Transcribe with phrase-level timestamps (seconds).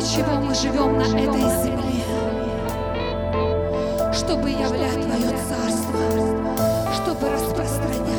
[0.00, 2.04] ради чего мы живем на этой земле,
[4.12, 8.09] чтобы являть Твое Царство, чтобы распространять.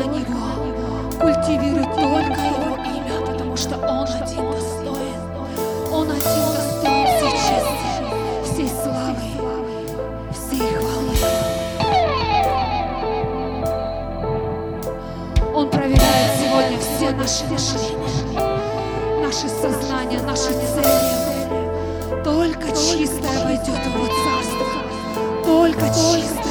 [0.00, 0.46] за Него.
[1.20, 5.20] Культивируй только Его имя, потому что Он один достоин.
[5.92, 7.88] Он один достоин всей чести,
[8.44, 9.30] всей славы,
[10.32, 11.16] всей хвалы.
[15.54, 22.24] Он проверяет сегодня все наши решения, наши сознания, наши цели.
[22.24, 24.66] Только чистое войдет в Его Царство.
[25.44, 26.49] Только чистое.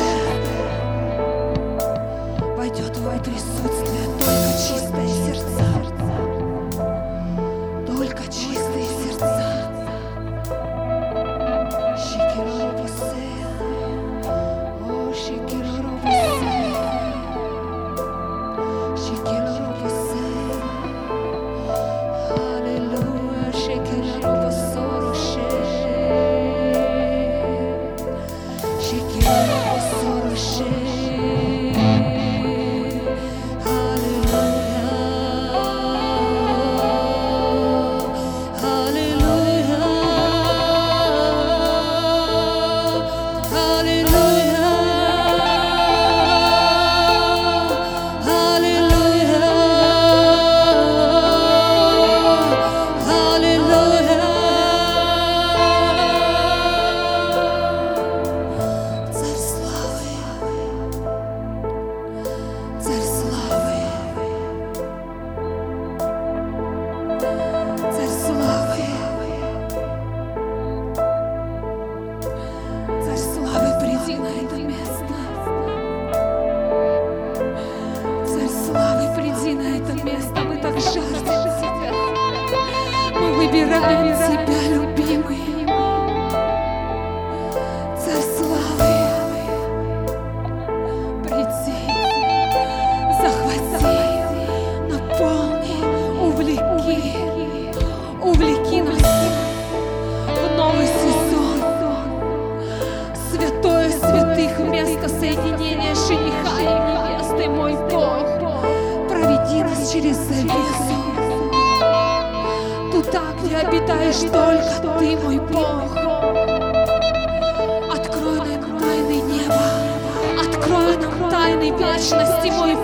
[121.79, 122.75] Вечности, мой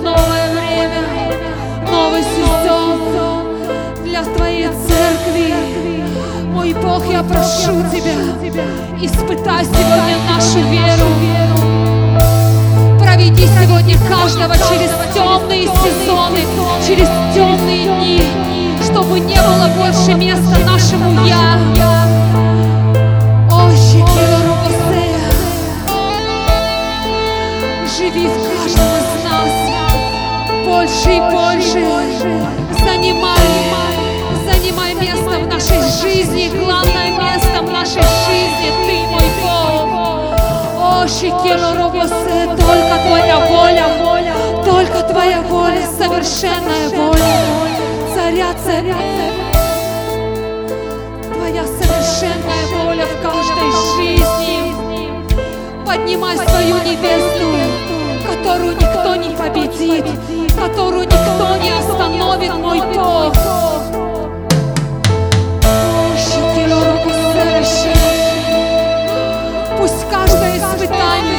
[0.00, 1.02] новое время,
[1.90, 3.00] новый сезон
[4.04, 5.54] для Твоей церкви.
[6.52, 8.14] Мой Бог, я прошу Тебя,
[9.02, 11.08] испытай сегодня нашу веру.
[13.00, 16.42] Проведи сегодня каждого через темные сезоны,
[16.86, 18.22] через темные дни,
[18.84, 21.58] чтобы не было больше места нашему «я».
[23.50, 24.39] О, Шекило
[28.00, 29.52] живи в каждом из нас
[30.64, 31.80] больше и больше.
[32.82, 33.38] Занимай,
[34.50, 39.88] занимай место в нашей жизни, главное место в нашей жизни, Ты мой Бог.
[40.82, 47.36] О, Шекило Робосе, только Твоя воля, воля, только Твоя воля, совершенная воля,
[48.14, 48.96] царя, царя,
[51.34, 54.80] Твоя совершенная воля в каждой жизни.
[55.84, 57.69] Поднимай свою невесту,
[58.42, 60.04] которую никто не победит,
[60.56, 62.80] которую никто не остановит, мой
[67.20, 67.92] Робосе,
[69.78, 71.38] Пусть каждое испытание,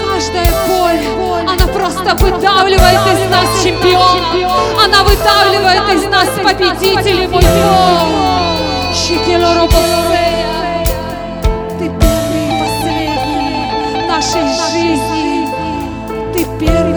[0.00, 8.94] каждая боль, она просто выдавливает из нас чемпиона, она выдавливает из нас победителей, мой Бог.
[8.94, 10.27] Шекело Робосея,
[16.38, 16.87] Ты первый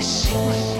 [0.00, 0.79] Дыши, мой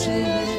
[0.00, 0.49] Christmas.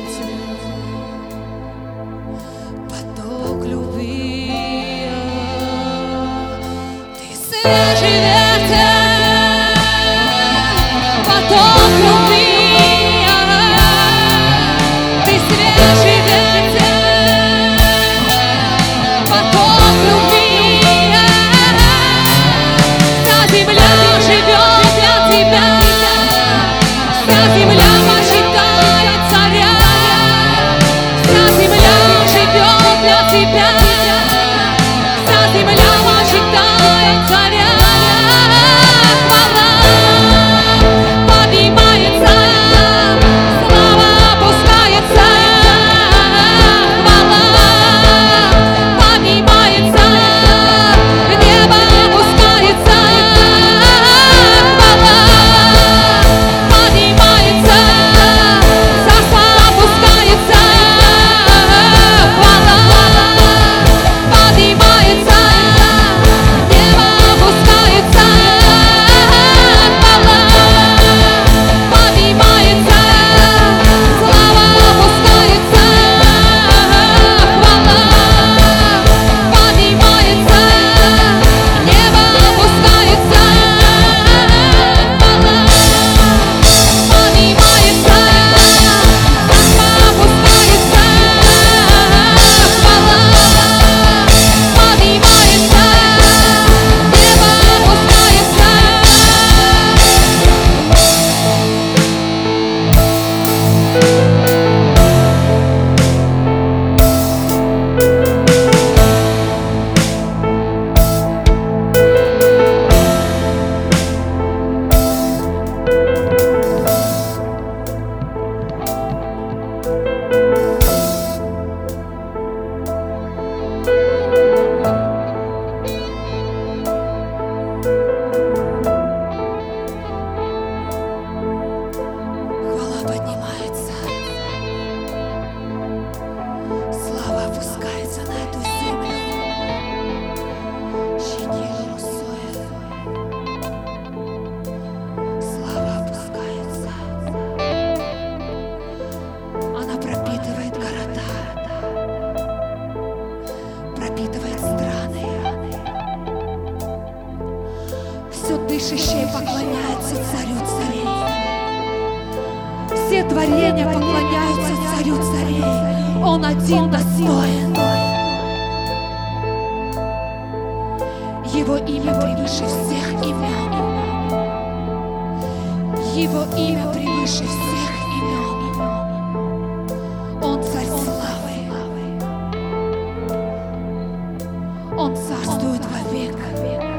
[185.31, 186.35] царствует вовек.
[186.61, 186.90] век.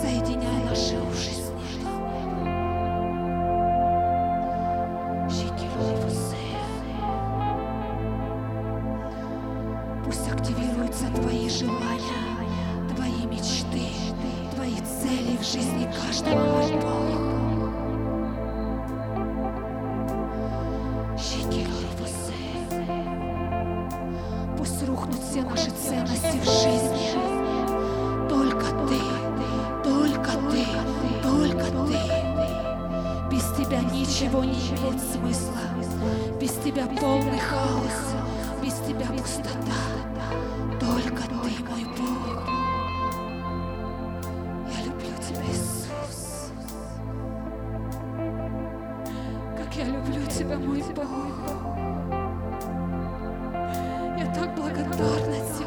[0.00, 1.48] соединяй наши уши с.
[10.04, 13.88] Пусть активируются твои желания, твои мечты,
[14.54, 16.70] твои цели в жизни каждого наш
[24.56, 26.57] Пусть рухнут все наши ценности в жизни.
[34.18, 35.60] ничего не имеет смысла.
[36.40, 38.16] Без тебя полный хаос,
[38.60, 39.78] без тебя пустота.
[40.80, 42.42] Только ты мой Бог.
[44.76, 46.50] Я люблю тебя, Иисус.
[49.56, 51.06] Как я люблю тебя, мой Бог.
[54.18, 55.57] Я так благодарна тебе.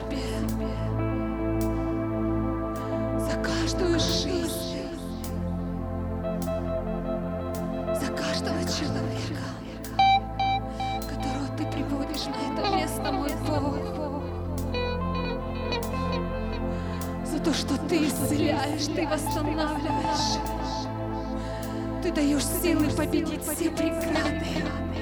[17.52, 20.40] То, что Ты исцеляешь, Ты восстанавливаешь.
[22.02, 24.46] Ты даешь силы победить все преграды,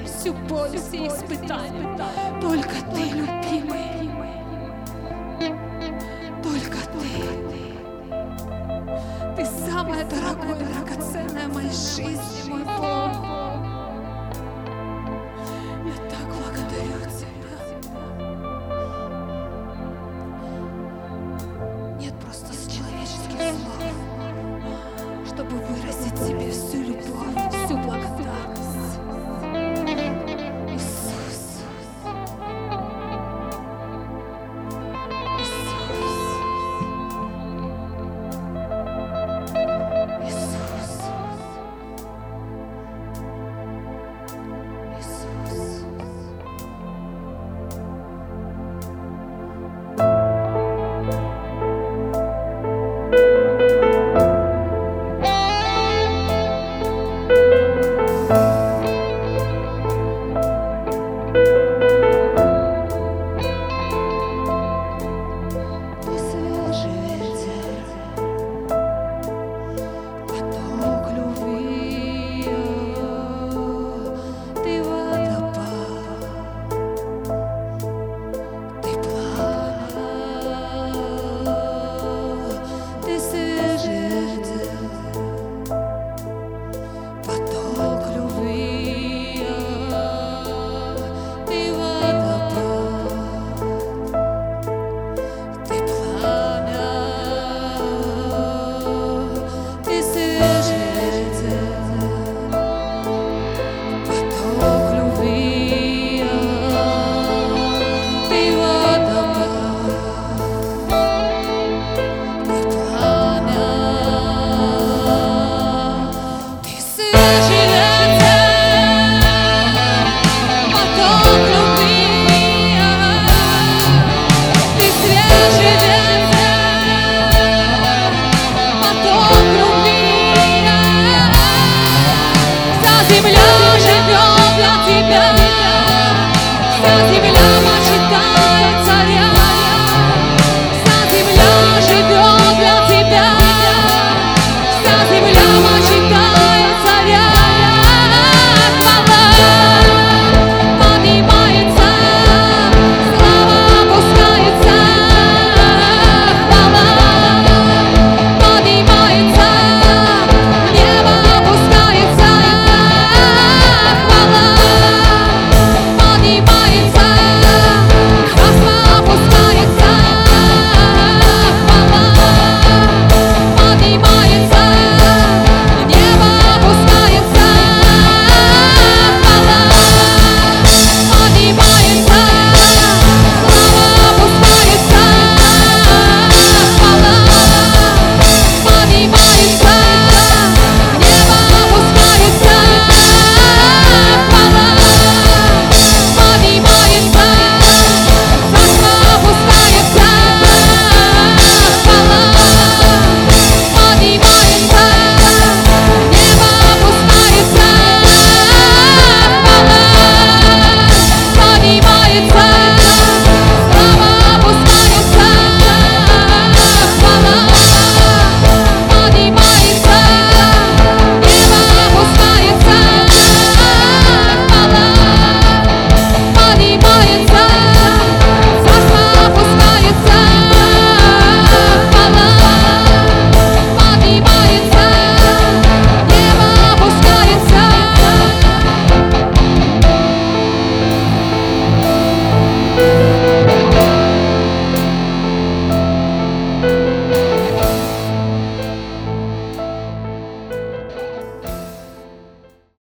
[0.04, 1.96] всю боль, все испытания.
[2.40, 3.79] Только Ты, любимый.